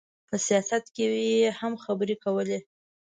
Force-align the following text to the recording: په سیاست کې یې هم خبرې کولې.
په 0.27 0.35
سیاست 0.47 0.83
کې 0.95 1.05
یې 1.39 1.51
هم 1.59 1.73
خبرې 1.83 2.15
کولې. 2.23 2.59